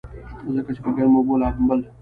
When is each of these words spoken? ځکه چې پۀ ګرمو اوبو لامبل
ځکه 0.55 0.71
چې 0.75 0.81
پۀ 0.83 0.91
ګرمو 0.95 1.17
اوبو 1.19 1.33
لامبل 1.41 1.79